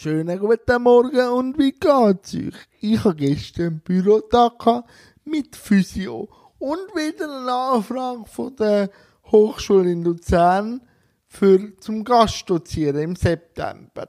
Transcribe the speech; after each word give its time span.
Schönen 0.00 0.38
guten 0.38 0.80
Morgen 0.84 1.28
und 1.30 1.58
wie 1.58 1.72
geht's 1.72 2.32
euch? 2.32 2.54
Ich 2.80 3.02
habe 3.02 3.16
gestern 3.16 3.66
einen 3.66 3.80
Bürotag 3.80 4.84
mit 5.24 5.56
Physio 5.56 6.28
und 6.60 6.94
wieder 6.94 7.24
eine 7.24 7.52
Anfrage 7.52 8.24
von 8.26 8.54
der 8.54 8.90
Hochschule 9.32 9.90
in 9.90 10.04
Luzern 10.04 10.82
für 11.26 11.76
zum 11.80 12.04
Gastdozieren 12.04 13.00
im 13.00 13.16
September. 13.16 14.06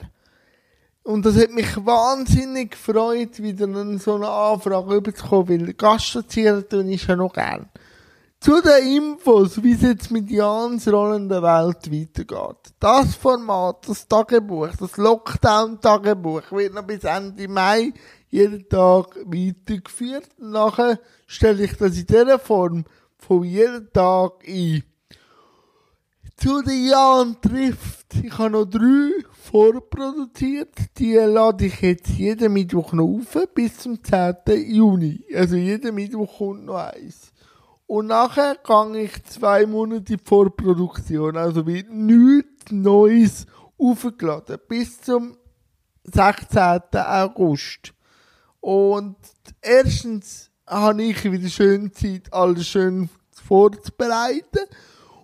Und 1.01 1.25
das 1.25 1.35
hat 1.37 1.49
mich 1.49 1.75
wahnsinnig 1.83 2.69
gefreut, 2.69 3.41
wieder 3.41 3.65
so 3.97 4.13
eine 4.13 4.29
Anfrage 4.29 4.93
überzukommen, 4.93 5.65
weil 5.65 5.73
Gastdozieren 5.73 6.69
tue 6.69 6.83
ich 6.83 7.07
ja 7.07 7.15
noch 7.15 7.33
gern. 7.33 7.67
Zu 8.41 8.61
den 8.61 8.95
Infos, 8.95 9.61
wie 9.61 9.73
es 9.73 9.81
jetzt 9.81 10.11
mit 10.11 10.31
Jans 10.31 10.87
rollender 10.87 11.43
Welt 11.43 11.91
weitergeht. 11.91 12.73
Das 12.79 13.13
Format, 13.15 13.85
das 13.85 14.07
Tagebuch, 14.07 14.69
das 14.79 14.95
Lockdown-Tagebuch 14.95 16.49
wird 16.51 16.73
noch 16.73 16.83
bis 16.83 17.03
Ende 17.03 17.49
Mai 17.49 17.91
jeden 18.29 18.69
Tag 18.69 19.17
weitergeführt. 19.25 20.29
nachher 20.37 21.01
stelle 21.27 21.65
ich 21.65 21.73
das 21.75 21.97
in 21.97 22.05
dieser 22.05 22.39
Form 22.39 22.85
von 23.17 23.43
jedem 23.43 23.91
Tag 23.91 24.47
ein. 24.47 24.83
Zu 26.37 26.61
den 26.61 26.87
Jan 26.87 27.41
trifft. 27.41 28.15
Ich 28.23 28.37
habe 28.37 28.51
noch 28.51 28.65
drei 28.65 29.11
vorproduziert. 29.51 30.73
Die 30.97 31.15
lade 31.15 31.65
ich 31.65 31.81
jetzt 31.81 32.11
jeden 32.11 32.53
Mittwoch 32.53 32.93
noch 32.93 33.03
auf, 33.03 33.37
bis 33.53 33.79
zum 33.79 34.01
10. 34.01 34.35
Juni. 34.47 35.25
Also 35.35 35.57
jeden 35.57 35.93
Mittwoch 35.93 36.37
kommt 36.37 36.63
noch 36.63 36.77
eins. 36.77 37.33
Und 37.89 38.05
nachher 38.05 38.55
gehe 38.63 39.01
ich 39.01 39.23
zwei 39.23 39.65
Monate 39.65 40.13
in 40.13 40.19
Vorproduktion. 40.19 41.35
Also 41.35 41.65
wird 41.65 41.91
nichts 41.91 42.69
Neues 42.69 43.47
aufgeladen. 43.79 44.59
Bis 44.67 45.01
zum 45.01 45.35
16. 46.03 46.81
August. 46.93 47.95
Und 48.59 49.15
erstens 49.59 50.51
habe 50.67 51.01
ich 51.01 51.23
wieder 51.23 51.49
schön 51.49 51.91
Zeit, 51.91 52.31
alles 52.31 52.67
schön 52.67 53.09
vorzubereiten. 53.31 54.67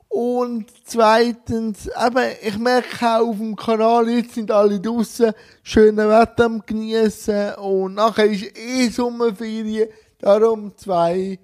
Und 0.08 0.66
zweitens, 0.86 1.86
eben, 1.86 2.32
ich 2.42 2.58
merke 2.58 3.06
auch 3.06 3.28
auf 3.28 3.38
dem 3.38 3.56
Kanal, 3.56 4.10
jetzt 4.10 4.34
sind 4.34 4.50
alle 4.50 4.80
draussen, 4.80 5.34
schöne 5.62 6.10
Wetter 6.10 6.46
am 6.46 6.66
genießen 6.66 7.56
und 7.56 7.94
nachher 7.94 8.26
ist 8.26 8.58
eh 8.58 8.90
Sommerferien, 8.90 9.90
darum 10.18 10.76
zwei 10.78 11.38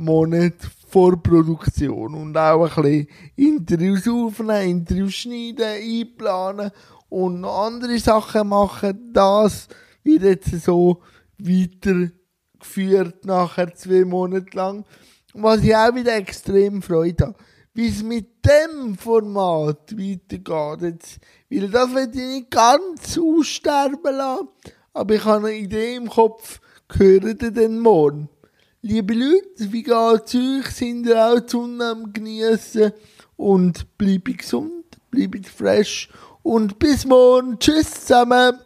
Monate 0.00 0.66
Vorproduktion 0.88 2.14
und 2.14 2.36
auch 2.36 2.78
ein 2.78 2.82
bisschen 2.82 3.08
Interviews 3.36 4.08
aufnehmen, 4.08 4.80
Interviews 4.80 5.14
schneiden, 5.14 5.64
einplanen 5.64 6.70
und 7.10 7.42
noch 7.42 7.66
andere 7.66 7.98
Sachen 7.98 8.48
machen. 8.48 9.12
Das 9.12 9.68
wird 10.02 10.22
jetzt 10.22 10.64
so 10.64 11.02
weitergeführt 11.38 13.26
nachher 13.26 13.74
zwei 13.74 14.06
Monate 14.06 14.56
lang. 14.56 14.84
Was 15.34 15.62
ich 15.62 15.76
auch 15.76 15.94
wieder 15.94 16.16
extrem 16.16 16.80
Freude 16.80 17.26
habe. 17.26 17.36
Wie 17.74 17.88
es 17.88 18.02
mit 18.02 18.44
dem 18.44 18.96
Format 18.96 19.92
weitergeht. 19.92 20.82
Jetzt, 20.82 21.20
weil 21.50 21.68
das 21.68 21.94
will 21.94 22.10
ich 22.10 22.16
nicht 22.16 22.50
ganz 22.50 23.18
aussterben 23.18 24.16
lassen. 24.16 24.48
Aber 24.94 25.14
ich 25.14 25.24
habe 25.24 25.48
eine 25.48 25.56
Idee 25.56 25.96
im 25.96 26.08
Kopf, 26.08 26.58
gehört 26.88 27.42
ihr 27.42 27.50
denn 27.50 27.78
morgen? 27.78 28.30
Liebe 28.82 29.12
Leute, 29.12 29.70
wie 29.72 29.82
geht's 29.82 30.34
euch? 30.34 30.66
Sind 30.74 31.06
ihr 31.06 31.22
auch 31.22 31.38
die 31.38 31.50
Sonne 31.50 31.84
am 31.84 32.14
Geniessen? 32.14 32.92
Und 33.36 33.98
bleibt 33.98 34.38
gesund, 34.38 34.96
bleibt 35.10 35.46
fresh 35.46 36.08
und 36.42 36.78
bis 36.78 37.04
morgen. 37.04 37.58
Tschüss 37.58 38.06
zusammen. 38.06 38.58